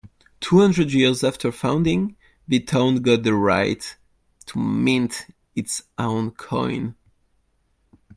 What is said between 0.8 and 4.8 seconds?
years after founding, the town got the right to